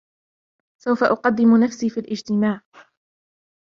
[0.83, 2.61] سوف أقدم نفسي في الاجتماع.